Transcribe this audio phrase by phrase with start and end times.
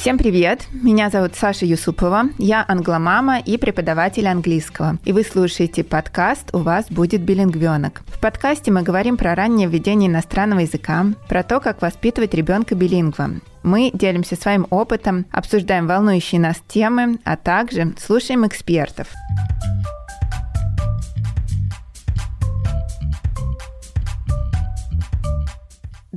[0.00, 0.68] Всем привет!
[0.70, 4.98] Меня зовут Саша Юсупова, я англомама и преподаватель английского.
[5.04, 8.02] И вы слушаете подкаст «У вас будет билингвенок».
[8.06, 13.30] В подкасте мы говорим про раннее введение иностранного языка, про то, как воспитывать ребенка билингва.
[13.64, 19.08] Мы делимся своим опытом, обсуждаем волнующие нас темы, а также слушаем экспертов.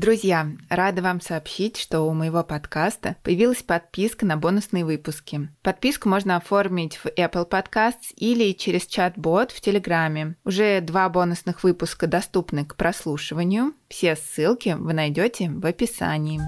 [0.01, 5.49] Друзья, рада вам сообщить, что у моего подкаста появилась подписка на бонусные выпуски.
[5.61, 10.37] Подписку можно оформить в Apple Podcasts или через чат-бот в Телеграме.
[10.43, 13.73] Уже два бонусных выпуска доступны к прослушиванию.
[13.89, 16.41] Все ссылки вы найдете в описании.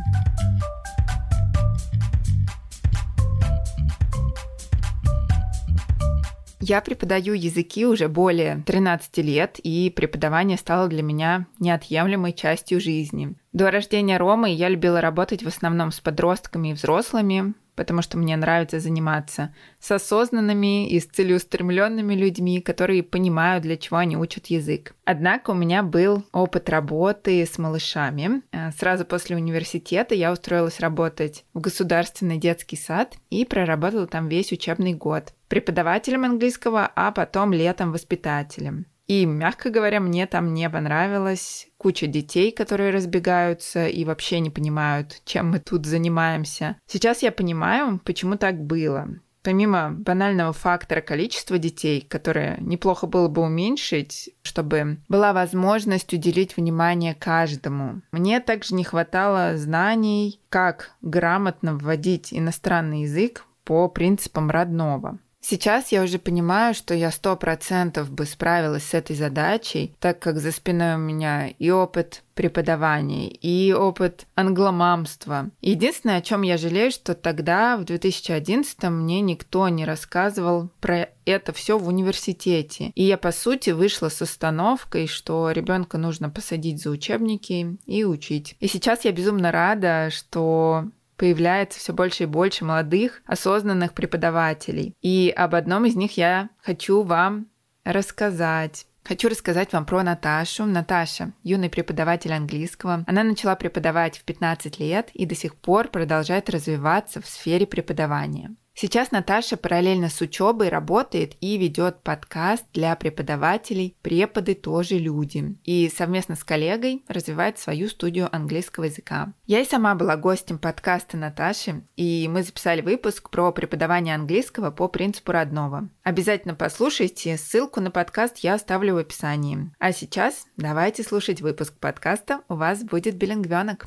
[6.66, 13.34] Я преподаю языки уже более 13 лет, и преподавание стало для меня неотъемлемой частью жизни.
[13.52, 18.36] До рождения Ромы я любила работать в основном с подростками и взрослыми, потому что мне
[18.36, 24.94] нравится заниматься с осознанными и с целеустремленными людьми, которые понимают, для чего они учат язык.
[25.06, 28.42] Однако у меня был опыт работы с малышами.
[28.52, 34.52] Э, сразу после университета я устроилась работать в государственный детский сад и проработала там весь
[34.52, 38.88] учебный год преподавателем английского, а потом летом воспитателем.
[39.08, 41.68] И, мягко говоря, мне там не понравилось.
[41.78, 46.78] Куча детей, которые разбегаются и вообще не понимают, чем мы тут занимаемся.
[46.86, 49.10] Сейчас я понимаю, почему так было.
[49.44, 57.14] Помимо банального фактора количества детей, которое неплохо было бы уменьшить, чтобы была возможность уделить внимание
[57.14, 65.20] каждому, мне также не хватало знаний, как грамотно вводить иностранный язык по принципам родного.
[65.46, 70.40] Сейчас я уже понимаю, что я сто процентов бы справилась с этой задачей, так как
[70.40, 75.50] за спиной у меня и опыт преподавания, и опыт англомамства.
[75.62, 81.52] Единственное, о чем я жалею, что тогда, в 2011 мне никто не рассказывал про это
[81.52, 82.94] все в университете.
[82.96, 88.56] И я, по сути, вышла с установкой, что ребенка нужно посадить за учебники и учить.
[88.62, 90.86] И сейчас я безумно рада, что
[91.18, 94.96] появляется все больше и больше молодых, осознанных преподавателей.
[95.02, 97.48] И об одном из них я хочу вам
[97.84, 98.86] рассказать.
[99.04, 100.66] Хочу рассказать вам про Наташу.
[100.66, 103.04] Наташа– юный преподаватель английского.
[103.06, 108.56] Она начала преподавать в 15 лет и до сих пор продолжает развиваться в сфере преподавания.
[108.76, 115.92] Сейчас Наташа параллельно с учебой работает и ведет подкаст для преподавателей «Преподы тоже люди» и
[115.96, 119.34] совместно с коллегой развивает свою студию английского языка.
[119.46, 124.88] Я и сама была гостем подкаста Наташи, и мы записали выпуск про преподавание английского по
[124.88, 125.90] принципу родного.
[126.02, 129.72] Обязательно послушайте, ссылку на подкаст я оставлю в описании.
[129.78, 133.86] А сейчас давайте слушать выпуск подкаста «У вас будет билингвенок».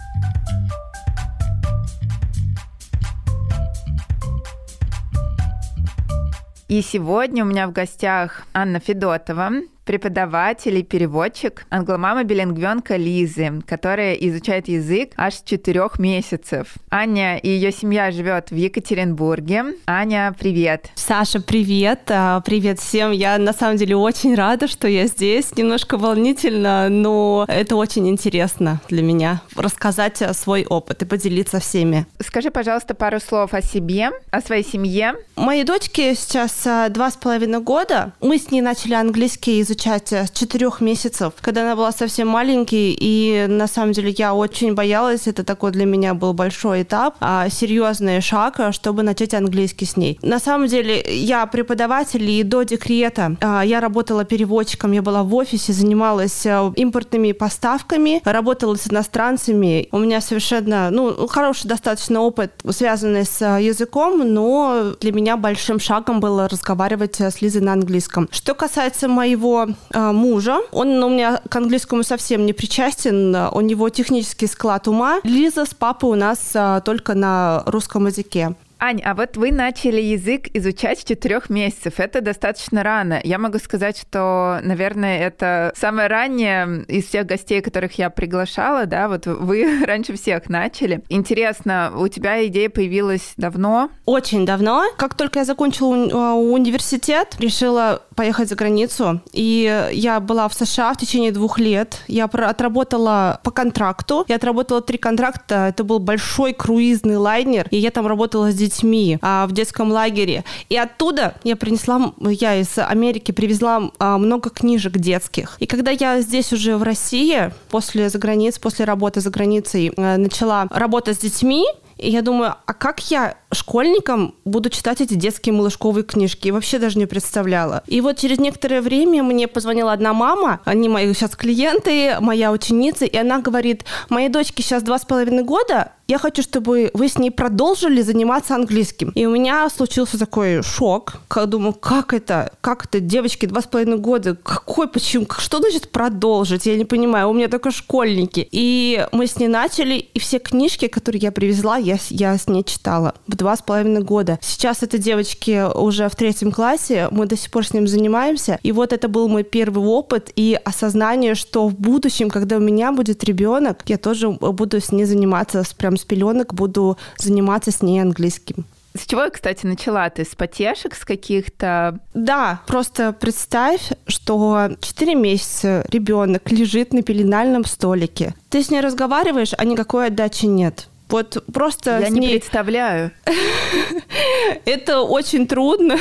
[6.69, 9.51] И сегодня у меня в гостях Анна Федотова,
[9.87, 16.75] преподаватель и переводчик, англомама билингвенка Лизы, которая изучает язык аж с четырех месяцев.
[16.91, 19.77] Аня и ее семья живет в Екатеринбурге.
[19.87, 20.91] Аня, привет.
[20.97, 22.01] Саша, привет.
[22.09, 23.13] А, привет всем.
[23.13, 25.57] Я на самом деле очень рада, что я здесь.
[25.57, 32.07] Немножко волнительно, но это очень интересно для меня рассказать свой опыт и поделиться всеми.
[32.21, 35.15] Скажи, пожалуйста, пару слов о себе, о своей семье.
[35.37, 38.13] Моей дочке сейчас а, два с половиной года.
[38.21, 42.97] Мы с ней начали английский изучать изучать с четырех месяцев, когда она была совсем маленькой,
[42.99, 47.49] и на самом деле я очень боялась, это такой для меня был большой этап, а,
[47.51, 50.19] серьезный шаг, чтобы начать английский с ней.
[50.23, 55.35] На самом деле я преподаватель, и до декрета а, я работала переводчиком, я была в
[55.35, 59.89] офисе, занималась а, импортными поставками, работала с иностранцами.
[59.93, 66.21] У меня совершенно, ну, хороший достаточно опыт, связанный с языком, но для меня большим шагом
[66.21, 68.29] было разговаривать с Лизой на английском.
[68.31, 70.59] Что касается моего э, мужа.
[70.73, 73.35] Он у меня к английскому совсем не причастен.
[73.53, 75.21] У него технический склад ума.
[75.25, 78.55] Лиза с папой у нас э, только на русском языке.
[78.79, 81.95] Ань, а вот вы начали язык изучать с четырех месяцев.
[81.99, 83.21] Это достаточно рано.
[83.25, 89.09] Я могу сказать, что, наверное, это самое раннее из всех гостей, которых я приглашала, да,
[89.09, 91.03] вот вы раньше всех начали.
[91.09, 93.91] Интересно, у тебя идея появилась давно?
[94.05, 94.85] Очень давно.
[94.99, 99.21] Как только я закончила а, университет, решила поехать за границу.
[99.33, 102.03] И я была в США в течение двух лет.
[102.09, 104.25] Я отработала по контракту.
[104.29, 105.69] Я отработала три контракта.
[105.69, 107.69] Это был большой круизный лайнер.
[107.71, 110.45] И я там работала с детьми а, в детском лагере.
[110.69, 115.57] И оттуда я принесла, я из Америки привезла а, много книжек детских.
[115.61, 120.17] И когда я здесь уже в России, после за границей, после работы за границей, а,
[120.17, 121.65] начала работать с детьми,
[121.97, 126.49] И я думаю, а как я школьникам буду читать эти детские малышковые книжки?
[126.49, 127.83] И вообще даже не представляла.
[127.87, 133.05] И вот через некоторое время мне позвонила одна мама, они мои сейчас клиенты, моя ученица,
[133.05, 137.19] и она говорит, моей дочке сейчас два с половиной года, я хочу, чтобы вы с
[137.19, 139.11] ней продолжили заниматься английским.
[139.11, 141.17] И у меня случился такой шок.
[141.27, 142.53] Как думаю, как это?
[142.61, 143.01] Как это?
[143.01, 144.37] Девочки, два с половиной года.
[144.37, 145.27] Какой, почему?
[145.39, 146.67] Что значит продолжить?
[146.67, 147.29] Я не понимаю.
[147.29, 148.47] У меня только школьники.
[148.53, 152.63] И мы с ней начали, и все книжки, которые я привезла, я, я с ней
[152.63, 154.39] читала в два с половиной года.
[154.41, 158.59] Сейчас это девочки уже в третьем классе, мы до сих пор с ним занимаемся.
[158.63, 162.93] И вот это был мой первый опыт и осознание, что в будущем, когда у меня
[162.93, 168.01] будет ребенок, я тоже буду с ней заниматься прям с пеленок буду заниматься с ней
[168.01, 168.65] английским.
[168.97, 170.09] С чего я, кстати, начала?
[170.09, 171.99] Ты с потешек, с каких-то...
[172.15, 178.35] Да, просто представь, что 4 месяца ребенок лежит на пеленальном столике.
[178.49, 180.89] Ты с ней разговариваешь, а никакой отдачи нет.
[181.09, 182.31] Вот просто Я не ней...
[182.39, 183.13] представляю.
[184.65, 185.97] Это очень трудно.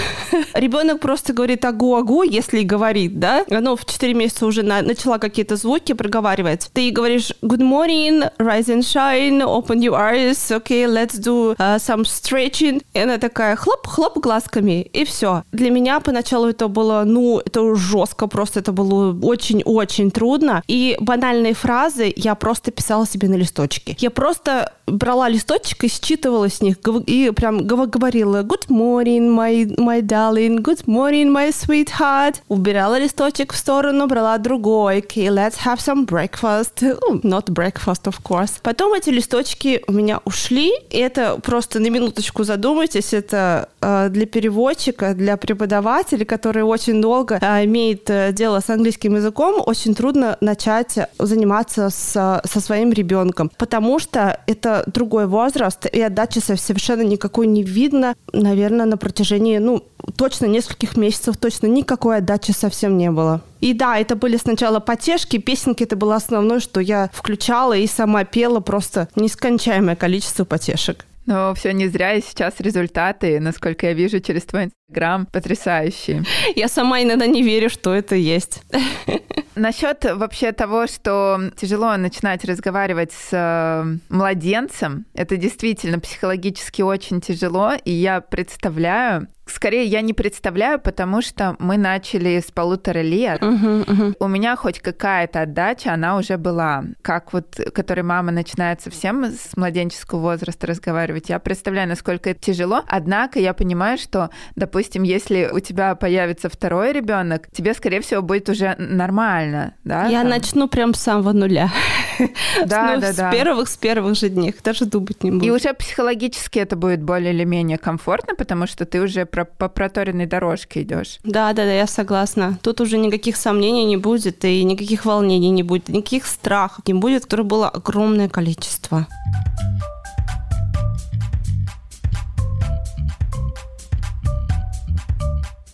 [0.54, 3.46] Ребенок просто говорит агу-агу, если и говорит, да?
[3.52, 4.82] Оно в 4 месяца уже на...
[4.82, 6.70] начала какие-то звуки проговаривать.
[6.74, 12.04] Ты говоришь good morning, rise and shine, open your eyes, okay, let's do uh, some
[12.04, 12.82] stretching.
[12.94, 15.44] И она такая хлоп-хлоп глазками, и все.
[15.52, 20.64] Для меня поначалу это было, ну, это жестко просто, это было очень-очень трудно.
[20.68, 23.96] И банальные фразы я просто писала себе на листочке.
[24.00, 30.02] Я просто брала листочек и считывала с них, и прям говорила «Good morning, my, my
[30.02, 32.38] darling, good morning, my sweetheart».
[32.48, 35.00] Убирала листочек в сторону, брала другой.
[35.00, 36.82] Okay, let's have some breakfast.
[37.24, 38.54] Not breakfast, of course.
[38.62, 43.70] Потом эти листочки у меня ушли, и это просто на минуточку задумайтесь, это
[44.10, 49.96] для переводчика, для преподавателя, который очень долго э, имеет э, дело с английским языком, очень
[49.96, 57.02] трудно начать заниматься с, со своим ребенком, потому что это другой возраст, и отдачи совершенно
[57.02, 58.16] никакой не видно.
[58.34, 59.84] Наверное, на протяжении, ну,
[60.18, 63.42] точно нескольких месяцев точно никакой отдачи совсем не было.
[63.62, 68.24] И да, это были сначала потешки, песенки это было основное, что я включала и сама
[68.24, 71.06] пела просто нескончаемое количество потешек.
[71.26, 76.24] Но все не зря, и сейчас результаты, насколько я вижу через твой инстаграм, потрясающие.
[76.56, 78.62] Я сама иногда не верю, что это есть.
[79.56, 87.74] Насчет вообще того, что тяжело начинать разговаривать с э, младенцем, это действительно психологически очень тяжело,
[87.86, 93.42] и я представляю, Скорее, я не представляю, потому что мы начали с полутора лет.
[93.42, 94.16] Uh-huh, uh-huh.
[94.20, 96.84] У меня хоть какая-то отдача, она уже была.
[97.04, 101.30] Как вот, которой мама начинает совсем с младенческого возраста разговаривать.
[101.30, 102.82] Я представляю, насколько это тяжело.
[102.88, 108.50] Однако я понимаю, что, допустим, если у тебя появится второй ребенок, тебе, скорее всего, будет
[108.50, 110.08] уже нормально, да?
[110.08, 110.30] Я там?
[110.32, 111.72] начну прям с самого нуля.
[112.66, 113.32] Да, ну, да, с да.
[113.32, 114.54] первых, с первых же дней.
[114.64, 115.46] Даже думать не буду.
[115.46, 119.68] И уже психологически это будет более или менее комфортно, потому что ты уже про, по
[119.70, 121.20] проторенной дорожке идешь.
[121.24, 122.58] Да, да, да, я согласна.
[122.62, 127.24] Тут уже никаких сомнений не будет, и никаких волнений не будет, никаких страхов не будет,
[127.24, 129.08] которых было огромное количество.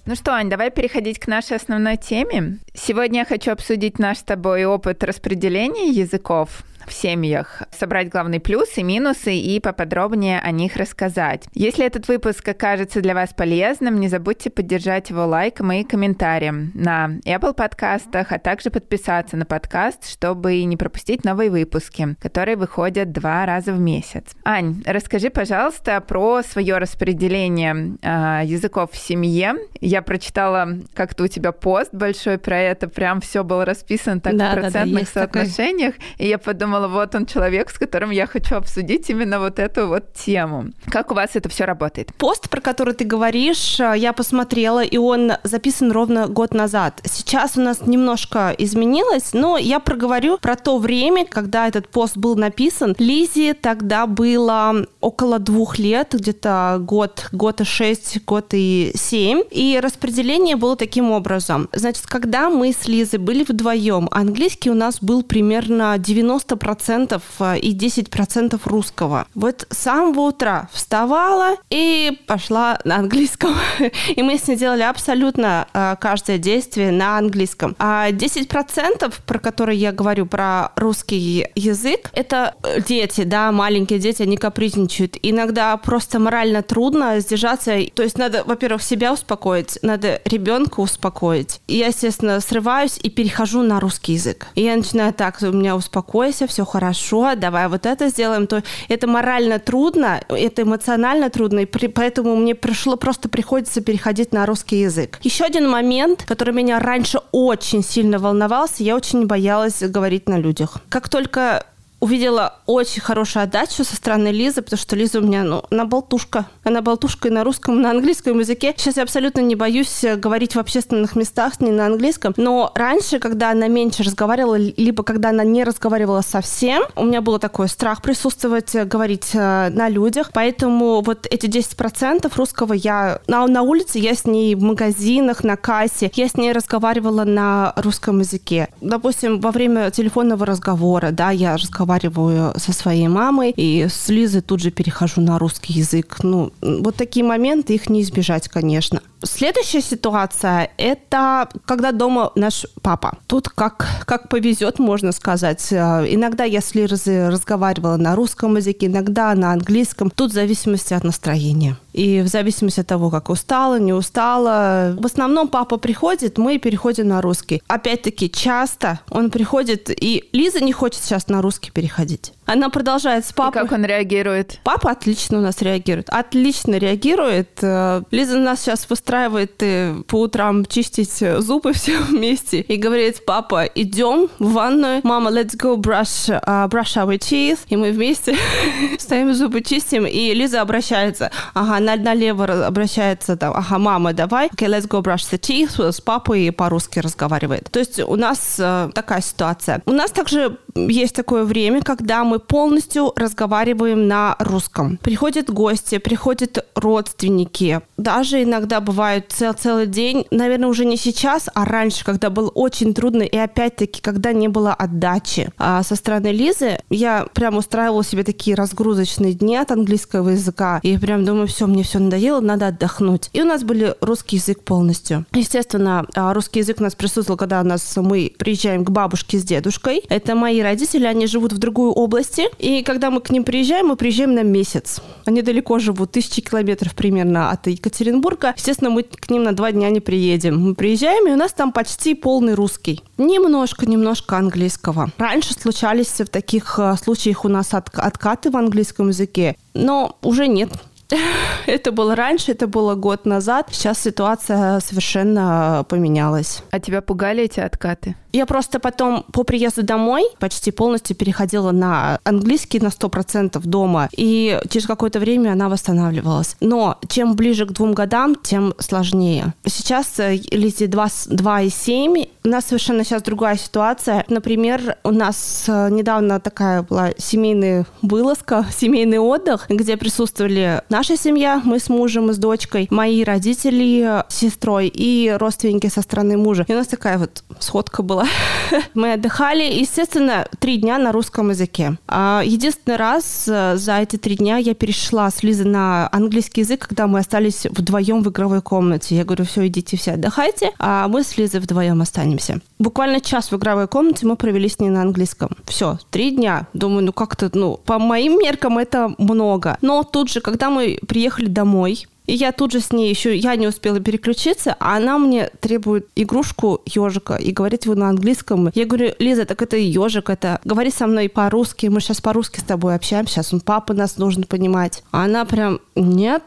[0.06, 2.57] Ну что, Ань, давай переходить к нашей основной теме.
[2.74, 8.83] Сегодня я хочу обсудить наш с тобой опыт распределения языков в семьях, собрать главные плюсы,
[8.83, 11.45] минусы и поподробнее о них рассказать.
[11.54, 17.19] Если этот выпуск окажется для вас полезным, не забудьте поддержать его лайком и комментарием на
[17.26, 23.45] Apple подкастах, а также подписаться на подкаст, чтобы не пропустить новые выпуски, которые выходят два
[23.45, 24.26] раза в месяц.
[24.44, 29.56] Ань, расскажи, пожалуйста, про свое распределение э, языков в семье.
[29.80, 34.52] Я прочитала как-то у тебя пост большой про это, прям все было расписано так да,
[34.52, 36.26] в процентных да, да, соотношениях, такой.
[36.26, 39.88] и я подумала, подумала, вот он человек, с которым я хочу обсудить именно вот эту
[39.88, 40.71] вот тему.
[40.90, 42.14] Как у вас это все работает?
[42.18, 47.02] Пост, про который ты говоришь, э, я посмотрела, и он записан ровно год назад.
[47.04, 52.35] Сейчас у нас немножко изменилось, но я проговорю про то время, когда этот пост был
[52.35, 52.95] написан.
[53.00, 59.42] Лизе тогда было около двух лет, где-то год, год и шесть, год и семь.
[59.52, 61.69] И распределение было таким образом.
[61.73, 67.59] Значит, когда мы с Лизой были вдвоем, английский у нас был примерно 90 процентов э,
[67.59, 69.28] и 10% русского.
[69.35, 73.54] Вот с самого утра вставала и пошла на английском.
[74.16, 77.75] И мы с ней делали абсолютно э, каждое действие на английском.
[77.78, 82.56] А 10%, про которые я говорю, про русский язык, это
[82.87, 85.18] дети, да, маленькие дети, они капризничают.
[85.21, 87.71] Иногда просто морально трудно сдержаться.
[87.94, 91.59] То есть надо, во-первых, себя успокоить, надо ребенка успокоить.
[91.68, 94.47] Я, естественно, срываюсь и перехожу на русский язык.
[94.56, 98.45] И я начинаю так, у меня успокойся, все хорошо, давай вот это сделаем.
[98.45, 104.33] То это морально трудно, это эмоционально трудно, и при, поэтому мне пришло просто приходится переходить
[104.33, 105.19] на русский язык.
[105.23, 110.77] Еще один момент, который меня раньше очень сильно волновался, я очень боялась говорить на людях.
[110.89, 111.65] Как только
[112.01, 116.47] увидела очень хорошую отдачу со стороны Лизы, потому что Лиза у меня, ну, она болтушка.
[116.63, 118.73] Она болтушка и на русском, и на английском языке.
[118.75, 122.33] Сейчас я абсолютно не боюсь э, говорить в общественных местах не на английском.
[122.37, 127.37] Но раньше, когда она меньше разговаривала, либо когда она не разговаривала совсем, у меня был
[127.37, 130.31] такой страх присутствовать, э, говорить э, на людях.
[130.33, 133.21] Поэтому вот эти 10% русского я...
[133.27, 137.73] На, на улице я с ней в магазинах, на кассе, я с ней разговаривала на
[137.75, 138.69] русском языке.
[138.81, 144.10] Допустим, во время телефонного разговора, да, я разговаривала разговариваю со своей мамой, и с
[144.42, 146.18] тут же перехожу на русский язык.
[146.24, 149.02] Ну, вот такие моменты, их не избежать, конечно.
[149.23, 153.18] Следующая ситуация– это когда дома наш папа.
[153.28, 155.71] Тут как, как повезет, можно сказать.
[155.71, 160.09] Э, иногда я с Лизой разговаривала на русском языке, иногда на английском.
[160.09, 161.78] Тут в зависимости от настроения.
[161.94, 164.95] И в зависимости от того, как устала, не устала.
[164.99, 167.61] В основном папа приходит, мы переходим на русский.
[167.68, 172.33] Опять-таки, часто он приходит, и Лиза не хочет сейчас на русский переходить.
[172.51, 173.61] Она продолжает с папой.
[173.61, 174.59] И как он реагирует?
[174.63, 176.09] Папа отлично у нас реагирует.
[176.09, 177.59] Отлично реагирует.
[177.61, 182.59] Э, Лиза нас сейчас выстраивает э, по утрам чистить зубы все вместе.
[182.59, 184.99] И говорит, папа, идем в ванную.
[185.03, 187.59] Мама, let's go brush, uh, brush our teeth.
[187.69, 188.35] И мы вместе
[188.99, 190.05] стоим зубы чистим.
[190.05, 191.31] И Лиза обращается.
[191.53, 193.37] Ага, налево обращается.
[193.37, 194.49] Там, ага, мама, давай.
[194.49, 195.81] Okay, let's go brush the teeth.
[195.81, 197.69] С папой по-русски разговаривает.
[197.71, 199.81] То есть у нас uh, такая ситуация.
[199.85, 204.98] У нас также есть такое время, когда мы полностью разговариваем на русском.
[204.98, 207.81] Приходят гости, приходят родственники.
[207.98, 212.94] Даже иногда бывает цел целый день, наверное, уже не сейчас, а раньше, когда было очень
[212.94, 215.52] трудно, и опять-таки, когда не было отдачи.
[215.57, 220.98] А со стороны Лизы я прям устраивала себе такие разгрузочные дни от английского языка, и
[220.98, 223.30] прям думаю, все, мне все надоело, надо отдохнуть.
[223.33, 225.26] И у нас были русский язык полностью.
[225.33, 229.44] Естественно, а, русский язык у нас присутствовал, когда у нас мы приезжаем к бабушке с
[229.44, 230.04] дедушкой.
[230.10, 231.92] Это мои родители, они живут в другой
[232.31, 235.02] области, и когда мы к ним приезжаем, мы приезжаем на месяц.
[235.26, 238.54] Они далеко живут, тысячи километров примерно от Екатеринбурга.
[238.57, 240.59] Естественно, мы к ним на два дня не приедем.
[240.59, 243.02] Мы приезжаем, и у нас там почти полный русский.
[243.18, 245.11] Немножко, немножко английского.
[245.18, 250.69] Раньше случались в таких э, случаях у нас откаты в английском языке, но уже нет.
[251.66, 253.68] Это было раньше, это было год назад.
[253.71, 256.64] Сейчас ситуация совершенно поменялась.
[256.71, 258.16] А тебя пугали эти откаты?
[258.33, 264.59] Я просто потом по приезду домой почти полностью переходила на английский на 100% дома, и
[264.69, 266.56] через какое-то время она восстанавливалась.
[266.59, 269.54] Но чем ближе к двум годам, тем сложнее.
[269.66, 274.26] Сейчас э, Лизе 2,7, у нас совершенно сейчас другая ситуация.
[274.30, 281.61] Например, у нас э, недавно такая была семейная вылазка, семейный отдых, где присутствовали наша семья,
[281.64, 286.66] мы с мужем и с дочкой, мои родители с сестрой и родственники со стороны мужа.
[286.68, 288.20] И у нас такая вот сходка была.
[288.94, 291.97] Мы отдыхали, естественно, три дня на русском языке.
[292.07, 296.87] А единственный раз э, за эти три дня я перешла с Лизой на английский язык,
[296.87, 299.16] когда мы остались вдвоем в игровой комнате.
[299.16, 302.61] Я говорю, все, идите все отдыхайте, а мы с Лизой вдвоем останемся.
[302.80, 305.49] Буквально час в игровой комнате мы провели с ней на английском.
[305.66, 306.68] Все, три дня.
[306.73, 309.78] Думаю, ну как-то, ну, по моим меркам это много.
[309.81, 313.56] Но тут же, когда мы приехали домой, и я тут же с ней еще, я
[313.56, 318.71] не успела переключиться, а она мне требует игрушку ежика и говорит его на английском.
[318.73, 322.63] Я говорю, Лиза, так это ежик, это говори со мной по-русски, мы сейчас по-русски с
[322.63, 325.04] тобой общаемся, сейчас он папа нас должен понимать.
[325.11, 326.44] А она прям, нет,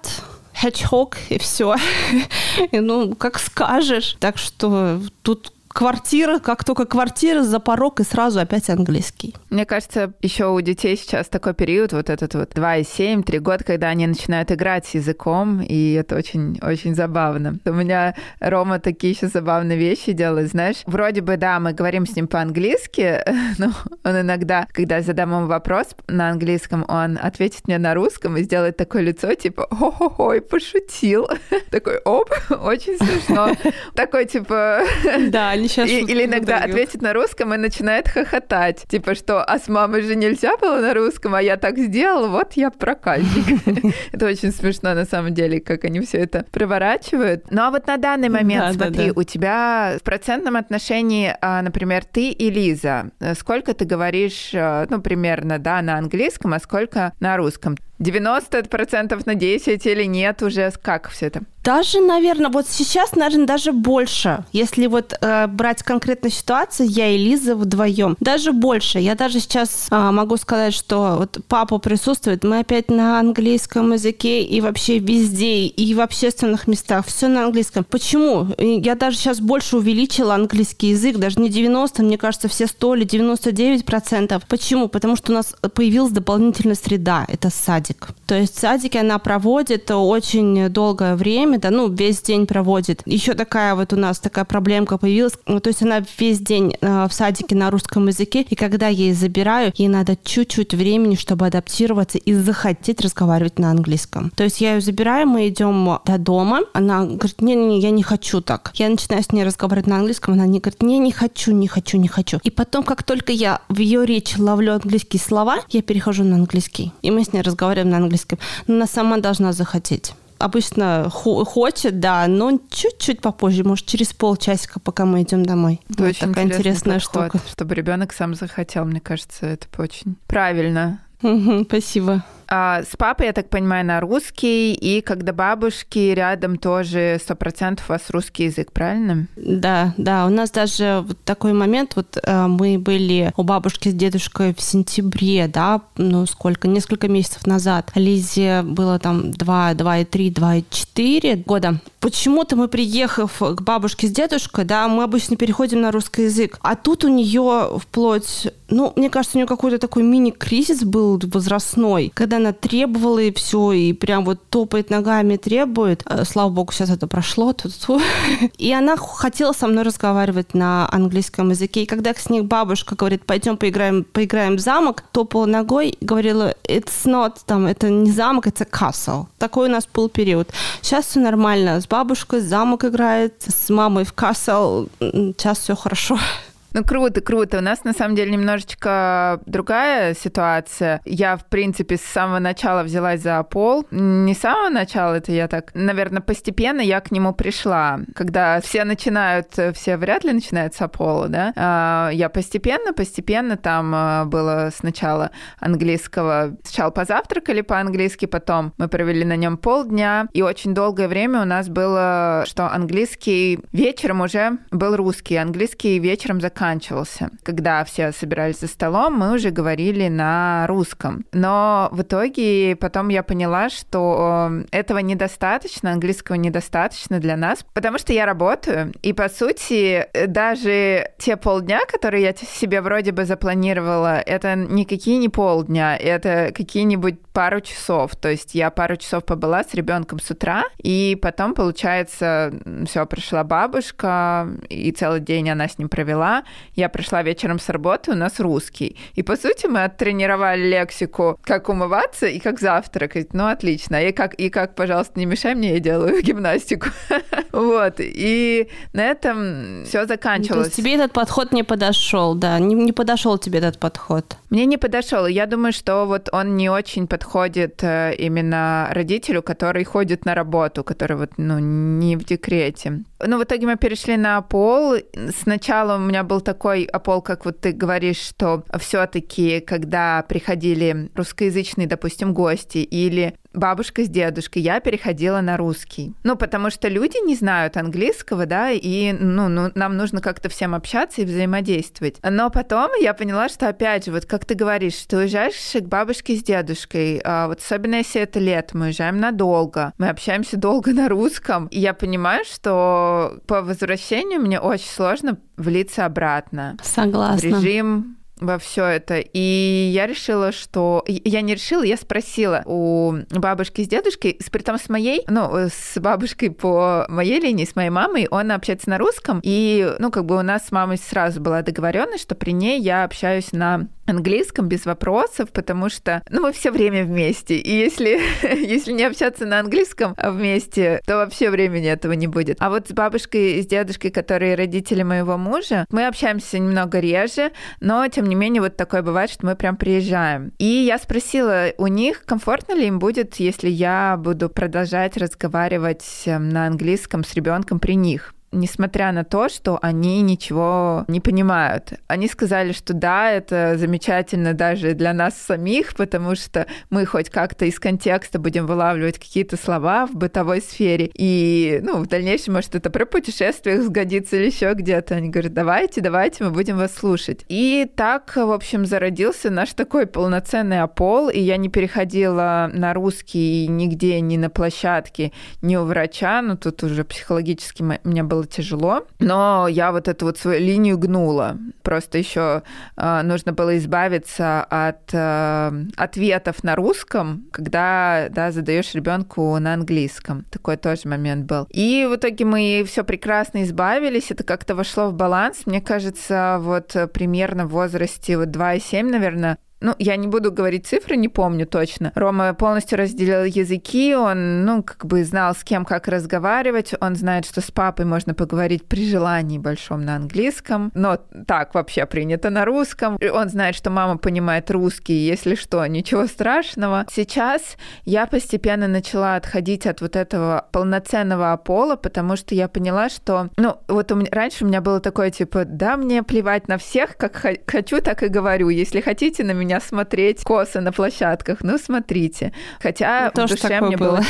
[0.63, 1.77] hedgehog и все.
[2.71, 4.17] и, ну, как скажешь.
[4.21, 9.35] Так что тут квартира, как только квартира, за порог и сразу опять английский.
[9.51, 13.89] Мне кажется, еще у детей сейчас такой период, вот этот вот 2,7, 3 года, когда
[13.89, 17.59] они начинают играть с языком, и это очень-очень забавно.
[17.65, 20.77] У меня Рома такие еще забавные вещи делает, знаешь.
[20.87, 23.21] Вроде бы, да, мы говорим с ним по-английски,
[23.59, 23.73] но
[24.05, 28.77] он иногда, когда задам ему вопрос на английском, он ответит мне на русском и сделает
[28.77, 31.29] такое лицо, типа, о-хо-хо, пошутил.
[31.71, 33.51] Такой, оп, очень смешно.
[33.97, 34.83] Такой, типа...
[35.31, 35.89] Да, они сейчас...
[35.89, 36.75] И, или иногда выдают.
[36.75, 38.85] ответит на русском и начинает хохотать.
[38.89, 42.53] Типа, что, а с мамой же нельзя было на русском, а я так сделал, вот
[42.55, 43.95] я проказник.
[44.13, 47.51] Это очень смешно, на самом деле, как они все это проворачивают.
[47.51, 52.31] Ну, а вот на данный момент, смотри, у тебя в процентном отношении, а, например, ты
[52.31, 57.77] и Лиза, сколько ты говоришь, а, ну, примерно, да, на английском, а сколько на русском?
[58.01, 60.71] 90% на 10 или нет уже?
[60.83, 61.43] Как все это?
[61.65, 64.45] Даже, наверное, вот сейчас, наверное, даже больше.
[64.53, 68.17] Если вот э, брать конкретно ситуацию, я и Лиза вдвоем.
[68.21, 68.99] Даже больше.
[68.99, 74.43] Я даже сейчас а, могу сказать, что вот папа присутствует, мы опять на английском языке
[74.43, 77.85] и вообще везде, и в общественных местах, все на английском.
[77.85, 78.49] Почему?
[78.59, 83.05] Я даже сейчас больше увеличила английский язык, даже не 90, мне кажется, все 100 или
[83.05, 84.43] 99 процентов.
[84.49, 84.89] Почему?
[84.89, 88.09] Потому что у нас появилась дополнительная среда, это садик.
[88.27, 93.03] То есть в садике она проводит очень долгое время, да, ну, весь день проводит.
[93.07, 97.13] Еще такая вот у нас такая проблемка появилась, то есть она весь день э, в
[97.13, 102.19] садике на русском языке, и когда я ей забираю, ей надо чуть-чуть времени, чтобы адаптироваться
[102.19, 104.31] и захотеть разговаривать на английском.
[104.31, 108.41] То есть я ее забираю, мы идем до дома, она говорит, не-не-не, я не хочу
[108.41, 108.73] так.
[108.75, 111.99] Я начинаю с ней разговаривать на английском, она не говорит, не, не хочу, не хочу,
[111.99, 112.39] не хочу.
[112.43, 116.93] И потом, как только я в ее речи ловлю английские слова, я перехожу на английский.
[117.03, 118.39] И мы с ней разговариваем на английском.
[118.67, 120.13] Но она сама должна захотеть
[120.45, 125.81] обычно хочет, да, но чуть-чуть попозже, может, через полчасика, пока мы идем домой.
[125.89, 127.49] Это вот очень такая интересная подход, штука.
[127.51, 131.01] Чтобы ребенок сам захотел, мне кажется, это очень правильно.
[131.21, 132.25] Спасибо.
[132.47, 137.89] А, с папой, я так понимаю, на русский, и когда бабушки рядом тоже сто процентов
[137.89, 139.27] у вас русский язык, правильно?
[139.37, 140.27] Да, да.
[140.27, 144.61] У нас даже вот такой момент, вот э, мы были у бабушки с дедушкой в
[144.61, 147.91] сентябре, да, ну сколько, несколько месяцев назад.
[147.95, 151.81] Лизе было там 2, 2 и 3, 2 и 4 года.
[152.01, 156.59] Почему-то мы, приехав к бабушке с дедушкой, да, мы обычно переходим на русский язык.
[156.61, 162.13] А тут у нее вплоть, ну, мне кажется, у нее какой-то такой мини-кризис был возрастной,
[162.15, 166.03] когда она требовала и все, и прям вот топает ногами, требует.
[166.07, 167.55] Э, слава богу, сейчас это прошло.
[168.59, 171.83] И она хотела со мной разговаривать на английском языке.
[171.83, 177.05] И когда с них бабушка говорит, пойдем поиграем, поиграем в замок, топала ногой, говорила, it's
[177.05, 179.27] not, там, это не замок, это castle.
[179.39, 180.51] Такой у нас был период.
[180.83, 181.81] Сейчас все нормально.
[181.81, 184.89] С бабушкой замок играет, с мамой в castle.
[185.01, 186.19] Сейчас все хорошо.
[186.75, 187.59] Ну, круто, круто.
[187.59, 191.01] У нас, на самом деле, немножечко другая ситуация.
[191.05, 193.87] Я, в принципе, с самого начала взялась за пол.
[193.93, 198.01] Не с самого начала, это я так, наверное, постепенно я к нему пришла.
[198.17, 201.53] Когда все начинают, все вряд ли начинают с Аполло, да?
[201.55, 206.57] А, я постепенно, постепенно там а, было сначала английского.
[206.65, 211.69] Сначала позавтракали по-английски, потом мы провели на нем полдня, и очень долгое время у нас
[211.69, 217.31] было, что английский вечером уже был русский, английский вечером заканчивался заканчивался.
[217.43, 221.25] Когда все собирались за столом, мы уже говорили на русском.
[221.33, 227.99] Но в итоге потом я поняла, что э, этого недостаточно, английского недостаточно для нас, потому
[227.99, 234.21] что я работаю, и по сути даже те полдня, которые я себе вроде бы запланировала,
[234.21, 238.17] это никакие не полдня, это какие-нибудь пару часов.
[238.17, 242.53] То есть я пару часов побыла с ребенком с утра, и потом, получается,
[242.87, 246.45] все, пришла бабушка, и целый день она с ним провела.
[246.75, 248.97] Я пришла вечером с работы, у нас русский.
[249.15, 253.35] И, по сути, мы оттренировали лексику, как умываться и как завтракать.
[253.35, 254.03] Ну, отлично.
[254.03, 256.89] И как, и как пожалуйста, не мешай мне, я делаю гимнастику.
[257.53, 257.95] Вот.
[257.99, 260.67] И на этом все заканчивалось.
[260.67, 262.59] То есть тебе этот подход не подошел, да?
[262.59, 264.37] Не, не подошел тебе этот подход?
[264.51, 265.27] Мне не подошел.
[265.27, 270.83] Я думаю, что вот он не очень подходит э, именно родителю, который ходит на работу,
[270.83, 273.05] который вот, ну, не в декрете.
[273.27, 274.97] Ну, в итоге мы перешли на пол.
[275.41, 281.87] Сначала у меня был такой опол, как вот ты говоришь, что все-таки, когда приходили русскоязычные,
[281.87, 286.15] допустим, гости или бабушка с дедушкой, я переходила на русский.
[286.25, 290.75] Ну, потому что люди не знают английского, да, и ну, ну, нам нужно как-то всем
[290.75, 292.19] общаться и взаимодействовать.
[292.23, 296.37] Но потом я поняла, что, опять же, вот как ты говоришь, ты уезжаешь к бабушке
[296.37, 301.09] с дедушкой, а вот особенно если это лето, мы уезжаем надолго, мы общаемся долго на
[301.09, 306.77] русском, и я понимаю, что по возвращению мне очень сложно влиться обратно.
[306.83, 307.39] Согласна.
[307.39, 309.19] В режим во все это.
[309.19, 311.05] И я решила, что...
[311.07, 315.99] Я не решила, я спросила у бабушки с дедушкой, при том с моей, ну, с
[315.99, 320.37] бабушкой по моей линии, с моей мамой, он общается на русском, и, ну, как бы
[320.37, 324.87] у нас с мамой сразу была договоренность, что при ней я общаюсь на английском без
[324.87, 330.15] вопросов, потому что, ну, мы все время вместе, и если, если не общаться на английском
[330.23, 332.57] вместе, то вообще времени этого не будет.
[332.61, 337.53] А вот с бабушкой и с дедушкой, которые родители моего мужа, мы общаемся немного реже,
[337.81, 340.53] но, тем не менее, вот такое бывает, что мы прям приезжаем.
[340.59, 346.49] И я спросила у них, комфортно ли им будет, если я буду продолжать разговаривать эм,
[346.49, 348.35] на английском с ребенком при них.
[348.55, 351.95] Несмотря на то, что они ничего не понимают.
[352.07, 357.65] Они сказали, что да, это замечательно даже для нас самих, потому что мы хоть как-то
[357.65, 361.11] из контекста будем вылавливать какие-то слова в бытовой сфере.
[361.15, 365.17] И, ну, в дальнейшем, может, это про путешествиях сгодится или еще где-то.
[365.17, 367.45] Они говорят, давайте, давайте, мы будем вас слушать.
[367.49, 373.67] И так, в общем, зародился наш такой полноценный опол, и я не переходила на русский
[373.69, 379.67] нигде, ни на площадке, ни у врача, ну, тут уже психологически мне было тяжело, но
[379.69, 381.57] я вот эту вот свою линию гнула.
[381.83, 382.63] Просто еще
[382.97, 390.45] э, нужно было избавиться от э, ответов на русском, когда, да, задаешь ребенку на английском.
[390.51, 391.67] Такой тоже момент был.
[391.71, 395.63] И в итоге мы все прекрасно избавились, это как-то вошло в баланс.
[395.67, 401.17] Мне кажется, вот примерно в возрасте вот 2,7, наверное, ну, я не буду говорить цифры,
[401.17, 402.11] не помню точно.
[402.15, 407.45] Рома полностью разделил языки, он, ну, как бы знал, с кем как разговаривать, он знает,
[407.45, 412.65] что с папой можно поговорить при желании большом на английском, но так вообще принято на
[412.65, 413.19] русском.
[413.33, 417.05] Он знает, что мама понимает русский, если что, ничего страшного.
[417.11, 423.51] Сейчас я постепенно начала отходить от вот этого полноценного опола, потому что я поняла, что,
[423.59, 427.19] ну, вот у меня, раньше у меня было такое, типа, да, мне плевать на всех,
[427.19, 428.71] как хочу, так и говорю.
[428.71, 431.59] Если хотите на меня меня смотреть косо на площадках.
[431.63, 432.53] Ну, смотрите.
[432.81, 434.25] Хотя ну, в душе мне было, было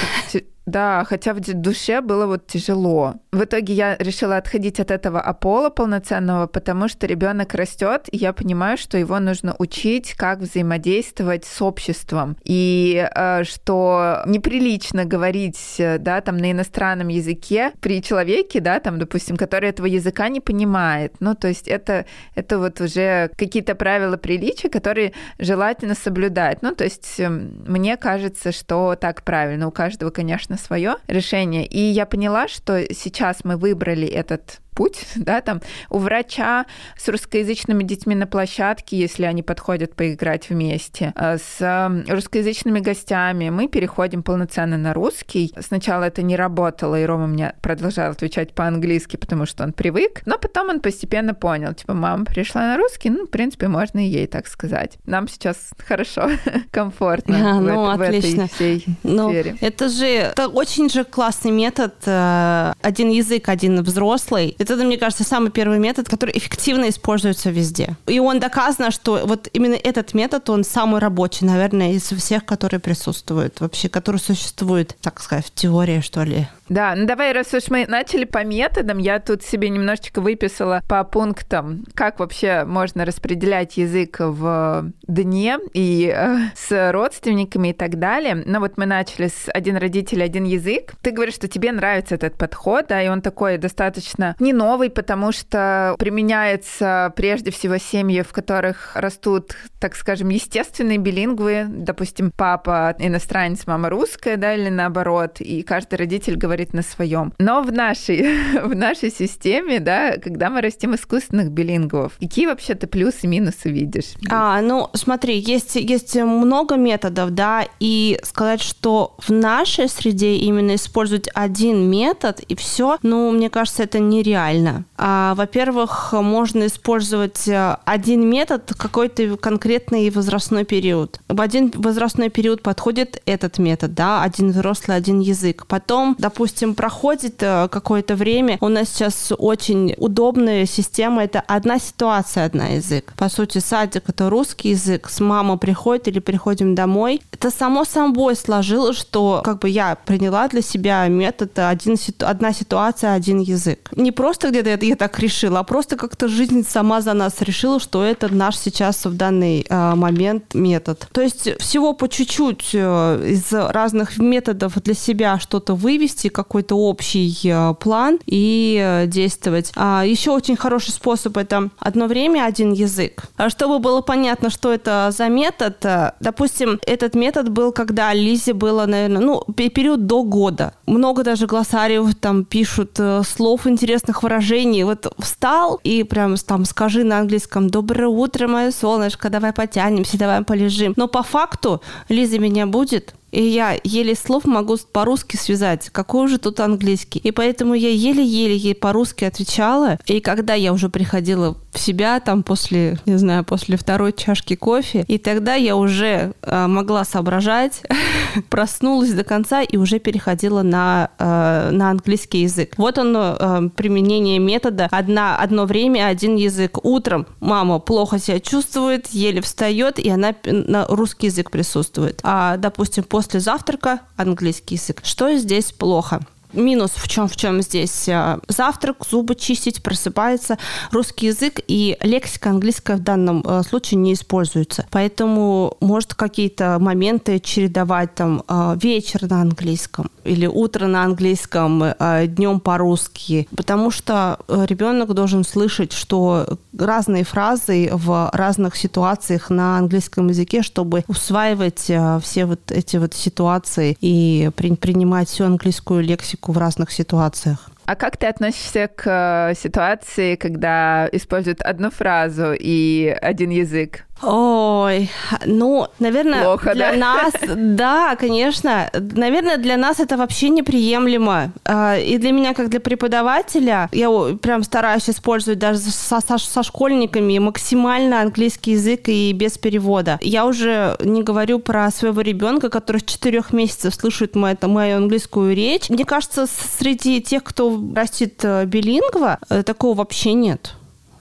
[0.67, 3.15] да, хотя в душе было вот тяжело.
[3.33, 8.33] В итоге я решила отходить от этого опола полноценного, потому что ребенок растет, и я
[8.33, 12.37] понимаю, что его нужно учить, как взаимодействовать с обществом.
[12.45, 19.37] И э, что неприлично говорить, да, там на иностранном языке при человеке, да, там, допустим,
[19.37, 21.17] который этого языка не понимает.
[21.21, 26.63] Ну, то есть это, это вот уже какие-то правила приличия, которые желательно соблюдать.
[26.63, 29.69] Ну, то есть эм, мне кажется, что так правильно.
[29.69, 31.67] У каждого, конечно, на свое решение.
[31.67, 35.61] И я поняла, что сейчас мы выбрали этот путь, да, там
[35.91, 42.81] у врача с русскоязычными детьми на площадке, если они подходят поиграть вместе, э, с русскоязычными
[42.81, 45.55] гостями, мы переходим полноценно на русский.
[45.61, 50.39] Сначала это не работало, и Рома мне продолжал отвечать по-английски, потому что он привык, но
[50.39, 54.27] потом он постепенно понял, типа, мама пришла на русский, ну, в принципе, можно и ей
[54.27, 54.99] так сказать.
[55.07, 56.31] Нам сейчас хорошо,
[56.71, 58.29] комфортно а, в, ну, это, отлично.
[58.29, 59.57] в этой всей ну, сфере.
[59.61, 61.95] Это же это очень же классный метод.
[62.07, 64.57] Э, один язык, один взрослый.
[64.71, 67.97] Это, мне кажется, самый первый метод, который эффективно используется везде.
[68.07, 72.81] И он доказано, что вот именно этот метод, он самый рабочий, наверное, из всех, которые
[72.81, 76.49] присутствуют вообще, которые существуют, так сказать, в теории, что ли.
[76.69, 81.05] Да, ну давай, раз уж мы начали по методам, я тут себе немножечко выписала по
[81.05, 88.43] пунктам, как вообще можно распределять язык в дне и э, с родственниками и так далее.
[88.47, 90.95] Ну вот мы начали с один родитель, один язык.
[91.03, 95.33] Ты говоришь, что тебе нравится этот подход, да, и он такой достаточно не новый, потому
[95.33, 101.67] что применяется прежде всего семьи, в которых растут, так скажем, естественные билингвы.
[101.69, 107.33] Допустим, папа иностранец, мама русская, да, или наоборот, и каждый родитель говорит говорит на своем.
[107.41, 108.25] Но в нашей,
[108.63, 113.71] в нашей системе, да, когда мы растим искусственных билингвов, какие вообще ты плюсы и минусы
[113.71, 114.15] видишь?
[114.31, 120.77] А, ну, смотри, есть, есть много методов, да, и сказать, что в нашей среде именно
[120.77, 124.85] использовать один метод и все, ну, мне кажется, это нереально.
[124.97, 131.21] А, во-первых, можно использовать э, один метод какой-то конкретный возрастной период.
[131.29, 135.67] В один возрастной период подходит этот метод, да, один взрослый, один язык.
[135.67, 141.79] Потом, допустим, допустим, проходит э, какое-то время, у нас сейчас очень удобная система, это одна
[141.79, 143.15] ситуация, одна язык.
[143.17, 147.23] По сути, садик— это русский язык, с мамой приходит или приходим домой.
[147.33, 153.15] Это само собой сложилось, что как бы я приняла для себя метод один, одна ситуация,
[153.15, 153.89] один язык.
[153.97, 157.81] Не просто где-то я, я так решила, а просто как-то жизнь сама за нас решила,
[157.81, 161.09] что это наш сейчас в данный э, момент метод.
[161.11, 167.33] То есть всего по чуть-чуть э, из разных методов для себя что-то вывести, какой-то общий
[167.45, 169.73] э, план и э, действовать.
[169.77, 173.23] А еще очень хороший способ это одно время один язык.
[173.37, 178.53] А чтобы было понятно, что это за метод, э, допустим, этот метод был, когда Лизе
[178.53, 180.75] было, наверное, ну, период до года.
[180.87, 184.83] Много даже глоссариев там пишут слов интересных выражений.
[184.85, 190.43] Вот встал и прям там скажи на английском «Доброе утро, мое солнышко, давай потянемся, давай
[190.43, 190.93] полежим».
[190.97, 195.91] Но по факту Лиза меня будет, и я еле слов могу по-русски связать.
[195.91, 197.19] Какой же тут английский?
[197.19, 199.99] И поэтому я еле-еле ей по-русски отвечала.
[200.07, 205.05] И когда я уже приходила в себя, там после, не знаю, после второй чашки кофе,
[205.09, 207.83] и тогда я уже э, могла соображать,
[208.51, 212.75] проснулась до конца и уже переходила на, э, на английский язык.
[212.77, 214.89] Вот оно, э, применение метода.
[214.93, 216.79] Одна, одно время, один язык.
[216.85, 222.21] Утром мама плохо себя чувствует, еле встает, и она на русский язык присутствует.
[222.23, 225.01] А, допустим, после завтрака английский язык.
[225.05, 226.21] Что здесь плохо?
[226.55, 230.59] минус в чем в чем здесь э, завтрак, зубы чистить, просыпается
[230.91, 234.87] русский язык и лексика английская в данном э, случае не используется.
[234.91, 241.85] Поэтому может какие-то моменты чередовать там э, вечер на английском или утро на английском,
[242.29, 250.29] днем по-русски, потому что ребенок должен слышать, что разные фразы в разных ситуациях на английском
[250.29, 251.91] языке, чтобы усваивать
[252.23, 257.71] все вот эти вот ситуации и принимать всю английскую лексику в разных ситуациях.
[257.87, 264.07] А как ты относишься к э, ситуации, когда используют одну фразу и один язык?
[264.23, 265.11] Ой,
[265.45, 266.97] ну, наверное, Плохо, для да?
[266.97, 271.53] нас, да, конечно, наверное, для нас это вообще неприемлемо.
[271.65, 276.63] А, и для меня, как для преподавателя, я прям стараюсь использовать даже со, со, со
[276.63, 280.19] школьниками максимально английский язык и без перевода.
[280.23, 285.55] Я уже не говорю про своего ребенка, который с четырех месяцев слышит мою, мою английскую
[285.55, 285.91] речь.
[285.91, 286.47] Мне кажется,
[286.79, 290.75] среди тех, кто растит э, билингва, э, такого вообще нет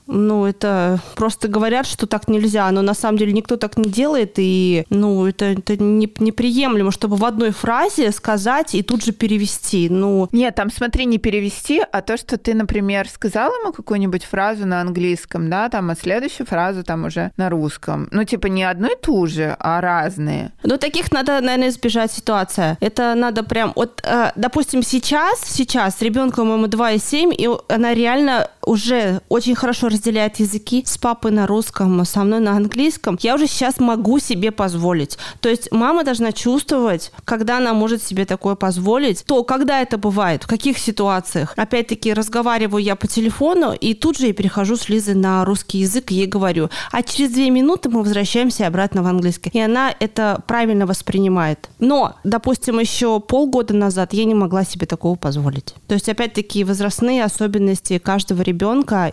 [0.07, 4.33] ну, это просто говорят, что так нельзя, но на самом деле никто так не делает,
[4.37, 9.89] и, ну, это, это не, неприемлемо, чтобы в одной фразе сказать и тут же перевести,
[9.89, 10.29] ну...
[10.31, 14.81] Нет, там, смотри, не перевести, а то, что ты, например, сказал ему какую-нибудь фразу на
[14.81, 18.07] английском, да, там, а следующую фразу там уже на русском.
[18.11, 20.51] Ну, типа, не одну и ту же, а разные.
[20.63, 22.77] Ну, таких надо, наверное, избежать ситуация.
[22.79, 23.73] Это надо прям...
[23.75, 30.39] Вот, э, допустим, сейчас, сейчас ребенку ему 2,7, и она реально уже очень хорошо разделяет
[30.39, 35.17] языки с папой на русском, со мной на английском, я уже сейчас могу себе позволить.
[35.39, 40.43] То есть мама должна чувствовать, когда она может себе такое позволить, то когда это бывает,
[40.43, 41.53] в каких ситуациях.
[41.55, 46.11] Опять-таки разговариваю я по телефону, и тут же я перехожу с Лизой на русский язык
[46.11, 46.69] и ей говорю.
[46.91, 49.49] А через две минуты мы возвращаемся обратно в английский.
[49.53, 51.69] И она это правильно воспринимает.
[51.79, 55.75] Но, допустим, еще полгода назад я не могла себе такого позволить.
[55.87, 58.52] То есть, опять-таки, возрастные особенности каждого ребенка,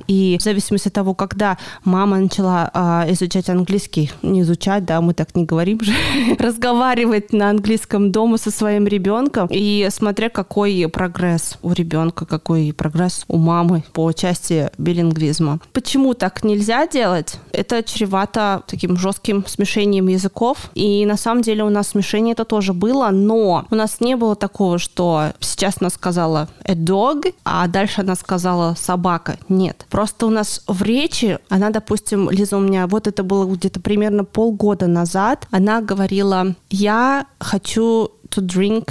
[0.06, 5.14] и в зависимости от того, когда мама начала а, изучать английский, не изучать, да, мы
[5.14, 5.92] так не говорим же,
[6.38, 13.24] разговаривать на английском дома со своим ребенком и смотря какой прогресс у ребенка, какой прогресс
[13.28, 15.60] у мамы по части билингвизма.
[15.72, 17.38] Почему так нельзя делать?
[17.52, 22.72] Это чревато таким жестким смешением языков, и на самом деле у нас смешение это тоже
[22.72, 28.00] было, но у нас не было такого, что сейчас она сказала a dog, а дальше
[28.02, 29.29] она сказала собака.
[29.48, 29.86] Нет.
[29.90, 34.24] Просто у нас в речи, она, допустим, Лиза у меня, вот это было где-то примерно
[34.24, 38.90] полгода назад, она говорила, я хочу to drink.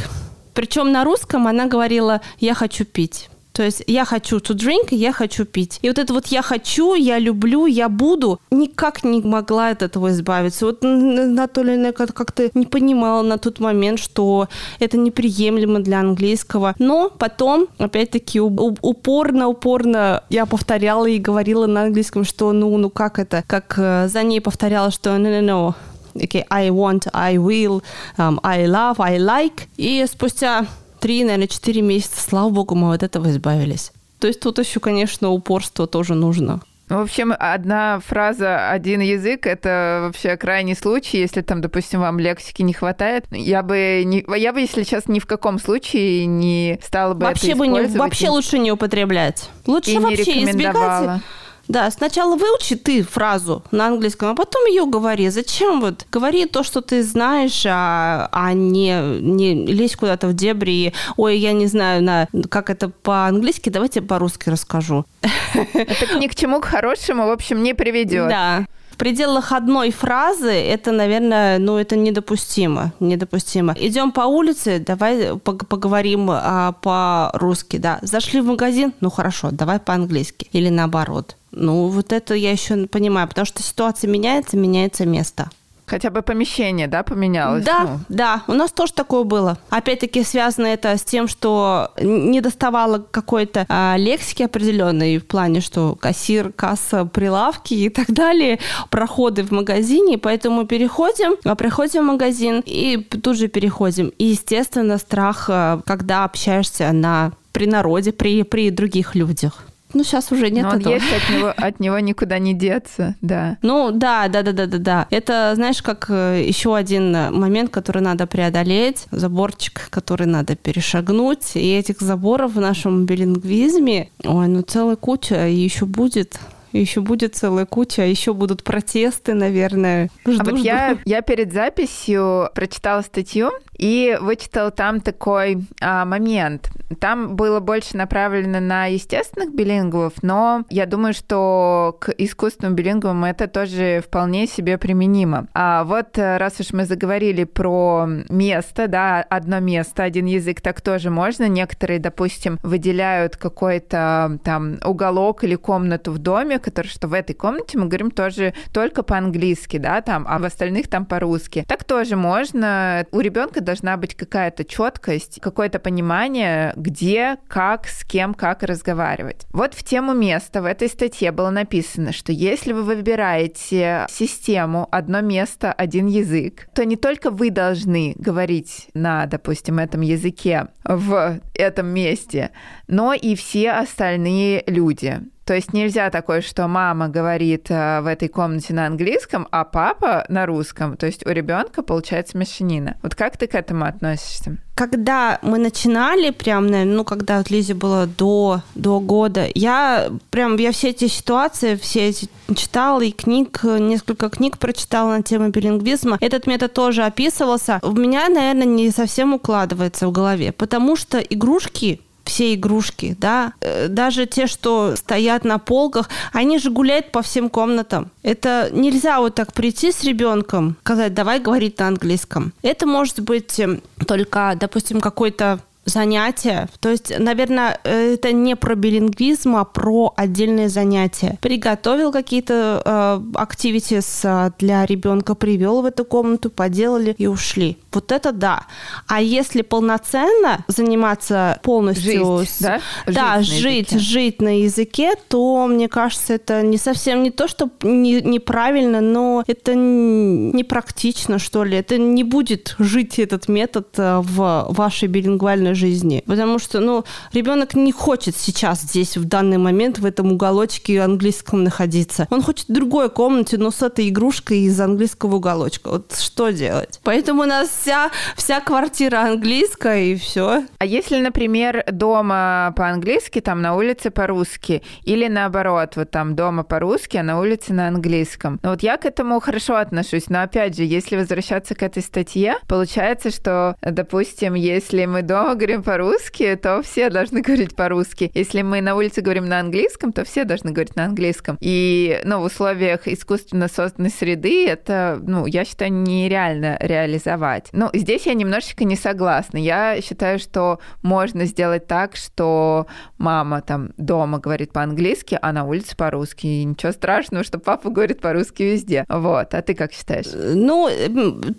[0.54, 3.30] Причем на русском она говорила, я хочу пить.
[3.52, 5.80] То есть я хочу to drink, я хочу пить.
[5.82, 10.12] И вот это вот я хочу, я люблю, я буду, никак не могла от этого
[10.12, 10.66] избавиться.
[10.66, 14.48] Вот Анатолия как-то не понимала на тот момент, что
[14.80, 16.76] это неприемлемо для английского.
[16.80, 23.44] Но потом, опять-таки, упорно-упорно я повторяла и говорила на английском, что ну, ну как это,
[23.46, 25.74] как э, за ней повторяла, что no, no, no,
[26.16, 27.84] okay, I want, I will,
[28.18, 29.68] um, I love, I like.
[29.78, 30.66] И спустя
[31.00, 33.92] три, наверное, четыре месяца, слава богу, мы от этого избавились.
[34.20, 36.62] То есть тут еще, конечно, упорство тоже нужно.
[36.90, 42.18] Ну, в общем, одна фраза, один язык— это вообще крайний случай, если там, допустим, вам
[42.18, 43.26] лексики не хватает.
[43.30, 47.50] Я бы, не, я бы если сейчас ни в каком случае не стала бы вообще
[47.50, 49.52] это бы не, Вообще лучше не употреблять.
[49.68, 51.22] Лучше и вообще избегать
[51.70, 55.30] да, сначала выучи ты фразу на английском, а потом ее говори.
[55.30, 56.08] Зачем вот?
[56.12, 61.38] Говори то, что ты знаешь, а, а не, не лезь куда-то в дебри и, ой,
[61.38, 65.06] я не знаю, на, как это по-английски, давайте по-русски расскажу.
[65.74, 68.30] Это ни к чему к хорошему, в общем, не приведет.
[68.30, 72.94] Да В пределах одной фразы это, наверное, ну, это недопустимо.
[73.00, 73.76] Недопустимо.
[73.80, 78.00] Идем по улице, давай поговорим а, по-русски, да.
[78.02, 80.48] Зашли в магазин, ну хорошо, давай по-английски.
[80.52, 81.36] Или наоборот.
[81.52, 85.50] Ну, вот это я еще понимаю, потому что ситуация меняется, меняется место.
[85.90, 87.66] Хотя бы помещение, да, поменялось?
[87.66, 88.00] Да, ну.
[88.10, 89.58] да, у нас тоже такое было.
[89.70, 95.96] Опять-таки связано это с тем, что не доставало какой-то а, лексики определенной в плане, что
[95.96, 98.60] кассир, касса, прилавки и так далее,
[98.92, 104.12] проходы в магазине, поэтому переходим, а приходим в магазин и тут же переходим.
[104.20, 109.69] И, естественно, страх, а, когда общаешься на при народе, при, при других людях.
[109.94, 110.94] Ну, сейчас уже нет Но он этого.
[110.94, 113.58] есть, от него, от него никуда не деться, да.
[113.62, 115.08] Ну, да, да, да, да, да, да.
[115.10, 121.56] Это, знаешь, как э, еще один момент, который надо преодолеть, заборчик, который надо перешагнуть.
[121.56, 126.40] И этих заборов в нашем билингвизме, ой, ну, целая куча, и еще будет
[126.72, 130.10] еще будет целая куча, а еще будут протесты, наверное.
[130.26, 130.64] Жду, а вот жду.
[130.64, 136.70] Я, я перед записью прочитала статью и вычитала там такой а, момент.
[137.00, 143.48] Там было больше направлено на естественных билингвов, но я думаю, что к искусственным билингвам это
[143.48, 145.48] тоже вполне себе применимо.
[145.54, 150.82] А вот э, раз уж мы заговорили про место, да, одно место, один язык, так
[150.82, 151.48] тоже можно.
[151.48, 157.78] Некоторые, допустим, выделяют какой-то там уголок или комнату в доме, который, что в этой комнате
[157.78, 161.66] мы говорим тоже только по-английски, да, там, а в остальных там по-русски.
[161.68, 163.06] Так тоже можно.
[163.12, 169.46] У ребенка должна быть какая-то четкость, какое-то понимание, где, как, с кем, как разговаривать.
[169.52, 175.22] Вот в тему места в этой статье было написано, что если вы выбираете систему одно
[175.22, 181.88] место, один язык, то не только вы должны говорить на, допустим, этом языке в этом
[181.88, 182.52] месте,
[182.88, 185.20] но и все остальные люди.
[185.50, 190.24] То есть нельзя такое, что мама говорит э, в этой комнате на английском, а папа
[190.30, 190.96] на русском.
[190.96, 192.98] То есть у ребенка получается мешанина.
[193.02, 194.58] Вот как ты к этому относишься?
[194.76, 200.72] Когда мы начинали, прям, наверное, ну, когда Лизе было до, до года, я прям, я
[200.72, 206.20] все эти ситуации, все эти читала и книг, несколько книг прочитала на тему билингвизма.
[206.22, 207.80] Этот метод тоже описывался.
[207.82, 213.88] У меня, наверное, не совсем укладывается в голове, потому что игрушки все игрушки, да, э,
[213.88, 218.12] даже те, что стоят на полках, они же гуляют по всем комнатам.
[218.22, 222.54] Это нельзя вот так прийти с ребенком, сказать, давай говорить на английском.
[222.62, 225.60] Это может быть эм, только, допустим, какой-то
[225.90, 226.70] занятия.
[226.80, 231.38] То есть, наверное, это не про билингвизм, а про отдельные занятия.
[231.42, 232.90] Приготовил какие-то э,
[233.34, 237.78] activities э, для ребенка, привел в эту комнату, поделали и ушли.
[237.92, 238.66] Вот это да.
[239.08, 242.40] А если полноценно заниматься полностью...
[242.40, 242.60] Жить, с...
[242.60, 242.82] да?
[243.08, 247.70] Да, жить, жить, жить на языке, то, мне кажется, это не совсем не то, что
[247.84, 251.78] не, неправильно, но это непрактично, что ли.
[251.78, 256.24] Это не будет жить этот метод э, в вашей билингвальной жизни.
[256.28, 261.64] Потому что, ну, ребенок не хочет сейчас здесь, в данный момент, в этом уголочке английском
[261.64, 262.28] находиться.
[262.30, 265.90] Он хочет в другой комнате, но с этой игрушкой из английского уголочка.
[265.90, 267.00] Вот что делать?
[267.04, 270.66] Поэтому у нас вся, вся квартира английская, и все.
[270.78, 277.18] А если, например, дома по-английски, там на улице по-русски, или наоборот, вот там дома по-русски,
[277.18, 278.60] а на улице на английском.
[278.64, 282.58] Ну вот я к этому хорошо отношусь, но опять же, если возвращаться к этой статье,
[282.68, 288.32] получается, что, допустим, если мы дома говорим по-русски, то все должны говорить по-русски.
[288.34, 291.58] Если мы на улице говорим на английском, то все должны говорить на английском.
[291.60, 297.68] И, ну, в условиях искусственно созданной среды это, ну, я считаю, нереально реализовать.
[297.74, 299.58] Ну, здесь я немножечко не согласна.
[299.58, 305.96] Я считаю, что можно сделать так, что мама там дома говорит по-английски, а на улице
[305.96, 306.48] по-русски.
[306.48, 309.06] И ничего страшного, что папа говорит по-русски везде.
[309.10, 309.54] Вот.
[309.54, 310.28] А ты как считаешь?
[310.34, 310.90] Ну,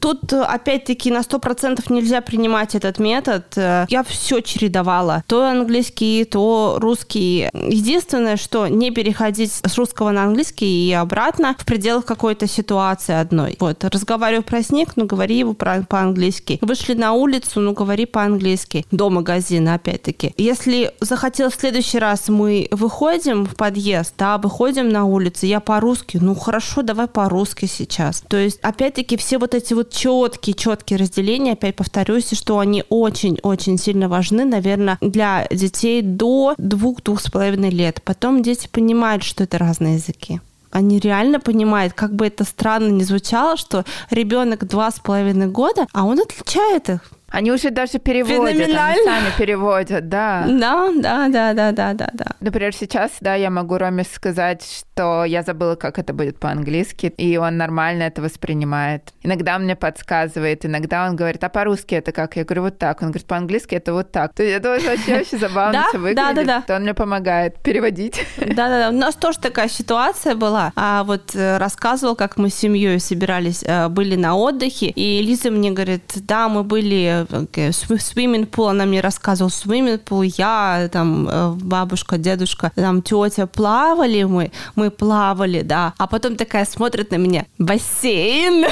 [0.01, 3.45] тут опять-таки на сто процентов нельзя принимать этот метод.
[3.90, 5.22] Я все чередовала.
[5.26, 7.48] То английский, то русский.
[7.55, 13.57] Единственное, что не переходить с русского на английский и обратно в пределах какой-то ситуации одной.
[13.61, 13.85] Вот.
[13.85, 16.59] Разговариваю про снег, ну, говори его про, по по-английски.
[16.62, 18.87] Вышли на улицу, ну, говори по-английски.
[18.90, 20.33] До магазина, опять-таки.
[20.38, 26.18] Если захотел в следующий раз мы выходим в подъезд, да, выходим на улицу, я по-русски,
[26.20, 28.22] ну, хорошо, давай по-русски сейчас.
[28.29, 33.76] То есть, опять-таки, все вот эти вот четкие, четкие разделения, опять повторюсь, что они очень-очень
[33.81, 38.01] сильно важны, наверное, для детей до двух-двух с половиной лет.
[38.05, 40.40] Потом дети понимают, что это разные языки
[40.71, 45.87] они реально понимают, как бы это странно ни звучало, что ребенок два с половиной года,
[45.93, 50.45] а он отличает их Они уже даже переводят, они сами переводят, да.
[50.49, 52.27] Да, да, да, да, да, да, да.
[52.40, 57.37] Например, сейчас, да, я могу Роме сказать, что я забыла, как это будет по-английски, и
[57.37, 59.12] он нормально это воспринимает.
[59.23, 62.37] Иногда он мне подсказывает, иногда он говорит, а по-русски это как?
[62.37, 63.01] Я говорю, вот так.
[63.03, 64.35] Он говорит, по-английски это вот так.
[64.35, 66.16] То есть это вообще очень забавно все выглядит.
[66.16, 66.77] Да, да, да.
[66.77, 68.27] Он мне помогает переводить.
[68.38, 68.88] Да, да, да.
[68.90, 70.73] У нас тоже такая ситуация была.
[70.75, 75.51] А вот э, рассказывал, как мы с семьей собирались, э, были на отдыхе, и Лиза
[75.51, 81.29] мне говорит, да, мы были в свиминг пул, она мне рассказывала свиминг пул, я, там,
[81.29, 85.94] э, бабушка, дедушка, там, тетя, плавали мы, мы плавали, да.
[85.98, 88.62] А потом такая смотрит на меня, бассейн.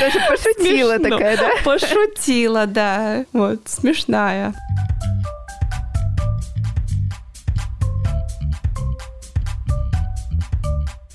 [0.00, 1.50] Даже пошутила такая, да?
[1.64, 3.24] Пошутила, да.
[3.32, 4.54] Вот, смешная.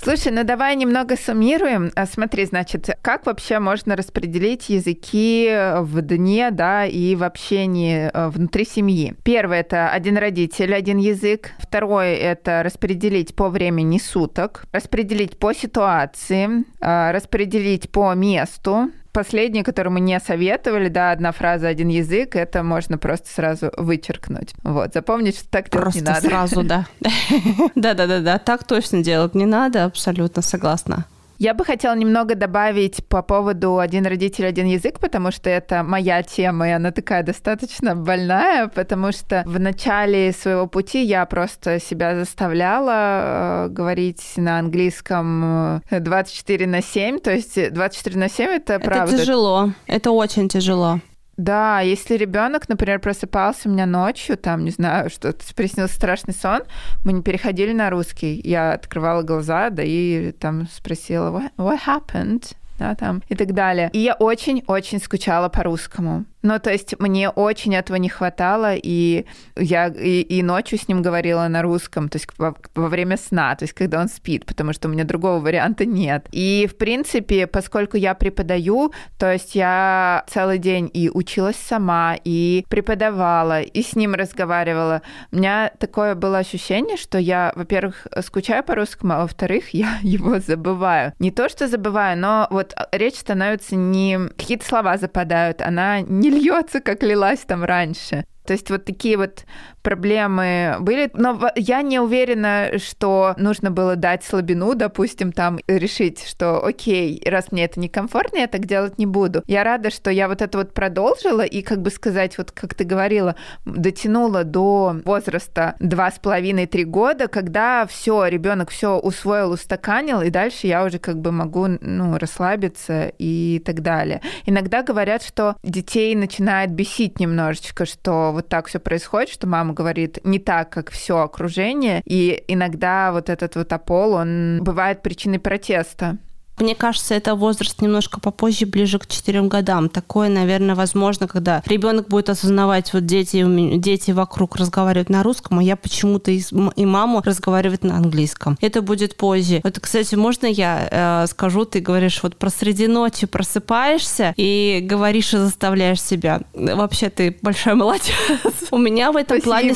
[0.03, 1.89] Слушай, ну давай немного суммируем.
[1.95, 8.27] А, смотри, значит, как вообще можно распределить языки в дне, да, и в общении э,
[8.27, 9.15] внутри семьи?
[9.23, 11.51] Первое– это один родитель, один язык.
[11.57, 19.91] Второе– это распределить по времени суток, распределить по ситуации, э, распределить по месту, последнее, которое
[19.91, 24.53] мы не советовали, да, одна фраза, один язык, это можно просто сразу вычеркнуть.
[24.63, 26.27] Вот, запомнить, что так делать не надо.
[26.27, 26.87] сразу, да.
[27.75, 31.05] Да-да-да, так точно делать не надо, абсолютно согласна.
[31.39, 36.23] Я бы хотела немного добавить по поводу «один родитель, один язык», потому что это моя
[36.23, 42.15] тема, и она такая достаточно больная, потому что в начале своего пути я просто себя
[42.15, 48.73] заставляла э, говорить на английском 24 э, на 7, то есть 24 на 7 это,
[48.73, 49.15] это правда.
[49.15, 50.99] Это тяжело, это очень тяжело.
[51.37, 56.61] Да, если ребенок, например, просыпался у меня ночью, там, не знаю, что-то приснился страшный сон,
[57.03, 58.39] мы не переходили на русский.
[58.43, 62.55] Я открывала глаза, да и там спросила, what, what happened?
[62.77, 63.89] Да, там, и так далее.
[63.93, 66.25] И я очень-очень скучала по русскому.
[66.43, 69.25] Ну, то есть мне очень этого не хватало, и
[69.55, 73.55] я и, и ночью с ним говорила на русском, то есть во, во время сна,
[73.55, 76.27] то есть когда он спит, потому что у меня другого варианта нет.
[76.33, 82.65] И, в принципе, поскольку я преподаю, то есть я целый день и училась сама, и
[82.67, 88.75] преподавала, и с ним разговаривала, у меня такое было ощущение, что я, во-первых, скучаю по
[88.75, 91.13] русскому, а во-вторых, я его забываю.
[91.19, 94.19] Не то, что забываю, но вот речь становится не...
[94.37, 98.25] Какие-то слова западают, она не льется, как лилась там раньше.
[98.45, 99.45] То есть вот такие вот
[99.83, 101.11] проблемы были.
[101.13, 107.51] Но я не уверена, что нужно было дать слабину, допустим, там решить, что окей, раз
[107.51, 109.43] мне это некомфортно, я так делать не буду.
[109.45, 112.83] Я рада, что я вот это вот продолжила и, как бы сказать, вот как ты
[112.85, 113.35] говорила,
[113.65, 120.67] дотянула до возраста два с половиной-три года, когда все, ребенок все усвоил, устаканил, и дальше
[120.67, 124.21] я уже как бы могу, ну, расслабиться и так далее.
[124.45, 130.19] Иногда говорят, что детей начинает бесить немножечко, что вот так все происходит, что мама говорит
[130.23, 136.17] не так, как все окружение, и иногда вот этот вот опол, он бывает причиной протеста.
[136.59, 139.89] Мне кажется, это возраст немножко попозже, ближе к четырем годам.
[139.89, 143.43] Такое, наверное, возможно, когда ребенок будет осознавать, вот дети,
[143.77, 146.41] дети вокруг разговаривают на русском, а я почему-то и,
[146.75, 148.57] и маму разговаривает на английском.
[148.61, 149.61] Это будет позже.
[149.63, 155.33] Вот, кстати, можно я э, скажу, ты говоришь, вот про среди ночи просыпаешься и говоришь
[155.33, 156.41] и заставляешь себя.
[156.53, 158.13] Вообще ты большой молодец.
[158.71, 159.73] У меня в этом плане...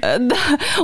[0.00, 0.36] Э, да,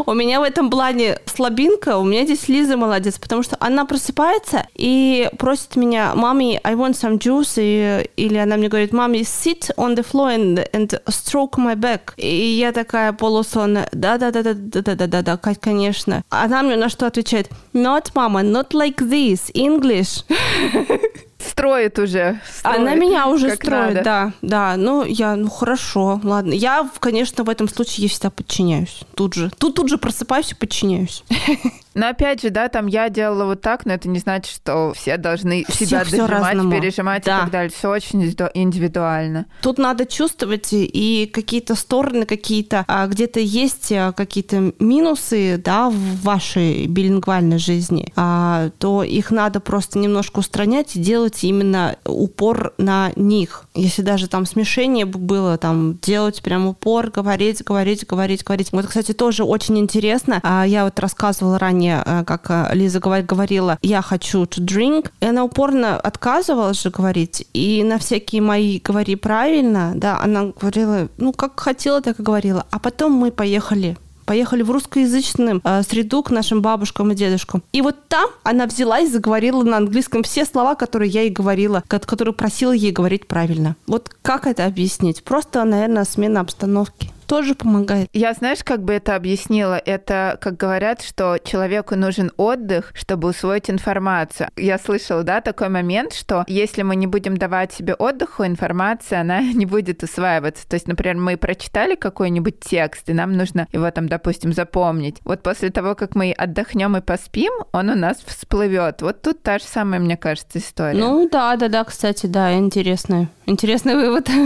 [0.06, 4.66] у меня в этом плане слабинка, у меня здесь Лиза молодец, потому что она просыпается
[4.74, 9.70] и просит меня, маме, I want some juice, и, или она мне говорит, маме, sit
[9.76, 12.14] on the floor and, and stroke my back.
[12.16, 16.22] И я такая полусонная, да-да-да-да-да-да-да-да, конечно.
[16.30, 20.24] Она мне на что отвечает, not, mama, not like this, English.
[21.40, 22.40] строит уже.
[22.50, 24.02] Строит, Она меня уже строит, надо.
[24.02, 24.76] да, да.
[24.76, 26.52] Ну, я, ну хорошо, ладно.
[26.52, 29.00] Я, конечно, в этом случае я всегда подчиняюсь.
[29.14, 29.50] Тут же.
[29.58, 31.24] Тут тут же просыпаюсь и подчиняюсь.
[31.94, 35.16] Но опять же, да, там я делала вот так, но это не значит, что все
[35.16, 37.38] должны Всех себя дожимать, пережимать да.
[37.38, 37.70] и так далее.
[37.70, 38.22] Все очень
[38.54, 39.46] индивидуально.
[39.60, 46.22] Тут надо чувствовать и какие-то стороны, какие-то а, где-то есть а, какие-то минусы, да, в
[46.22, 53.12] вашей билингвальной жизни, а, то их надо просто немножко устранять и делать именно упор на
[53.16, 53.64] них.
[53.74, 58.72] Если даже там смешение было, там делать прям упор, говорить, говорить, говорить, говорить.
[58.72, 60.40] Вот, кстати, тоже очень интересно.
[60.42, 65.10] А, я вот рассказывала ранее, э, как э, Лиза говорила, я хочу to drink.
[65.20, 67.46] И она упорно отказывалась же говорить.
[67.52, 72.66] И на всякие мои говори правильно, да, она говорила, ну, как хотела, так и говорила.
[72.70, 73.96] А потом мы поехали
[74.30, 77.64] поехали в русскоязычную э, среду к нашим бабушкам и дедушкам.
[77.72, 81.82] И вот там она взяла и заговорила на английском все слова, которые я ей говорила,
[81.88, 83.74] которые просила ей говорить правильно.
[83.88, 85.24] Вот как это объяснить?
[85.24, 88.08] Просто, наверное, смена обстановки тоже помогает.
[88.12, 89.80] Я, знаешь, как бы это объяснила?
[89.86, 94.48] Это, как говорят, что человеку нужен отдых, чтобы усвоить информацию.
[94.56, 99.40] Я слышала, да, такой момент, что если мы не будем давать себе отдыху, информация, она
[99.54, 100.68] не будет усваиваться.
[100.68, 105.18] То есть, например, мы прочитали какой-нибудь текст, и нам нужно его там, допустим, запомнить.
[105.22, 109.02] Вот после того, как мы отдохнем и поспим, он у нас всплывет.
[109.02, 110.98] Вот тут та же самая, мне кажется, история.
[110.98, 114.28] Ну да, да, да, кстати, да, интересный, интересный вывод.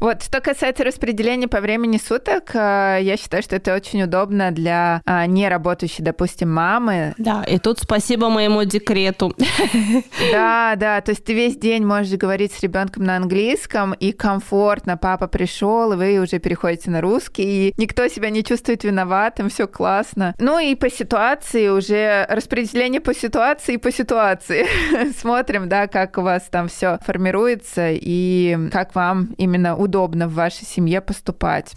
[0.00, 5.00] Вот, что касается распределения по времени суток, э, я считаю, что это очень удобно для
[5.06, 7.14] а, неработающей, допустим, мамы.
[7.18, 9.34] Да, и тут спасибо моему декрету.
[10.32, 14.96] Да, да, то есть ты весь день можешь говорить с ребенком на английском, и комфортно,
[14.96, 19.66] папа пришел, и вы уже переходите на русский, и никто себя не чувствует виноватым, все
[19.66, 20.34] классно.
[20.38, 24.66] Ну и по ситуации уже распределение по ситуации и по ситуации.
[25.20, 30.64] Смотрим, да, как у вас там все формируется и как вам именно удобно в вашей
[30.64, 31.74] семье поступать.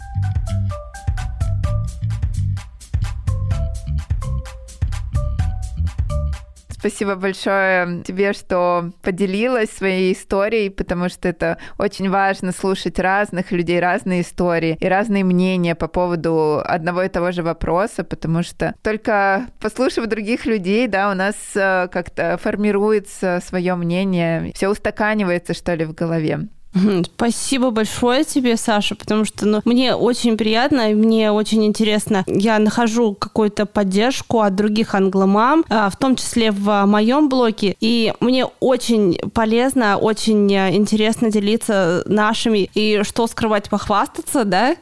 [6.84, 13.80] Спасибо большое тебе, что поделилась своей историей, потому что это очень важно слушать разных людей,
[13.80, 19.46] разные истории и разные мнения по поводу одного и того же вопроса, потому что только
[19.60, 25.86] послушав других людей, да, у нас э, как-то формируется свое мнение, все устаканивается, что ли,
[25.86, 26.48] в голове.
[27.16, 32.24] Спасибо большое тебе, Саша, потому что ну, мне очень приятно, мне очень интересно.
[32.26, 38.12] Я нахожу какую-то поддержку от других англомам, а, в том числе в моем блоге, и
[38.20, 44.76] мне очень полезно, очень интересно делиться нашими и что скрывать, похвастаться, да,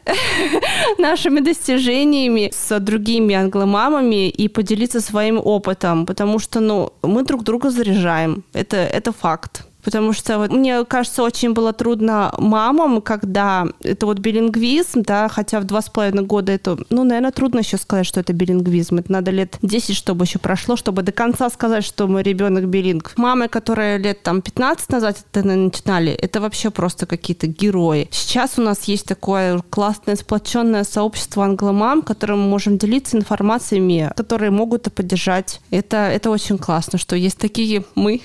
[0.99, 7.71] нашими достижениями с другими англомамами и поделиться своим опытом, потому что, ну, мы друг друга
[7.71, 8.45] заряжаем.
[8.53, 9.67] Это, это факт.
[9.85, 15.61] Потому что вот, мне кажется, очень было трудно мамам, когда это вот билингвизм, да, хотя
[15.61, 18.99] в два с половиной года это, ну, наверное, трудно еще сказать, что это билингвизм.
[18.99, 23.13] Это надо лет 10, чтобы еще прошло, чтобы до конца сказать, что мой ребенок билинг.
[23.17, 28.09] Мамы, которые лет там 15 назад это начинали, это вообще просто какие-то герои.
[28.11, 34.51] Сейчас у нас есть такое классное сплоченное сообщество англомам, которым мы можем делиться информациями, которые
[34.51, 35.61] могут поддержать.
[35.71, 38.21] Это, это очень классно, что есть такие мы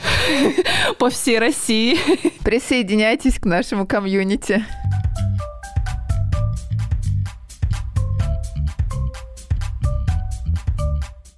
[1.00, 1.98] по всей России.
[2.44, 4.66] Присоединяйтесь к нашему комьюнити.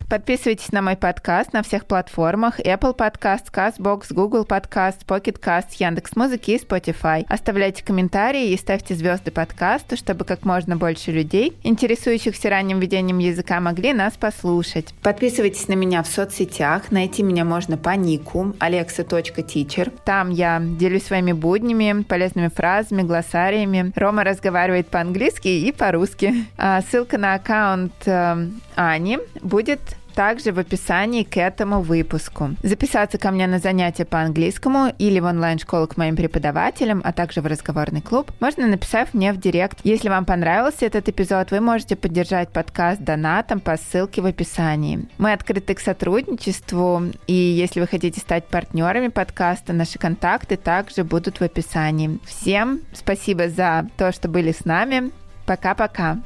[0.09, 6.49] Подписывайтесь на мой подкаст на всех платформах Apple Podcast, CastBox, Google Podcast, Pocket Cast, Яндекс.Музыки
[6.49, 7.27] и Spotify.
[7.29, 13.59] Оставляйте комментарии и ставьте звезды подкасту, чтобы как можно больше людей, интересующихся ранним ведением языка,
[13.59, 14.95] могли нас послушать.
[15.03, 16.89] Подписывайтесь на меня в соцсетях.
[16.89, 19.93] Найти меня можно по нику alexa.teacher.
[20.05, 23.93] Там я делюсь своими буднями, полезными фразами, глоссариями.
[23.95, 26.47] Рома разговаривает по-английски и по-русски.
[26.57, 28.47] А ссылка на аккаунт э,
[28.79, 29.81] Ани будет
[30.15, 32.51] также в описании к этому выпуску.
[32.63, 37.41] Записаться ко мне на занятия по английскому или в онлайн-школу к моим преподавателям, а также
[37.41, 39.79] в разговорный клуб, можно написав мне в директ.
[39.83, 45.07] Если вам понравился этот эпизод, вы можете поддержать подкаст донатом по ссылке в описании.
[45.17, 51.41] Мы открыты к сотрудничеству, и если вы хотите стать партнерами подкаста, наши контакты также будут
[51.41, 52.19] в описании.
[52.25, 55.11] Всем спасибо за то, что были с нами.
[55.45, 56.19] Пока-пока.